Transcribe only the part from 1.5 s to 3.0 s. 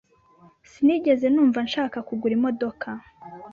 nshaka kugura imodoka.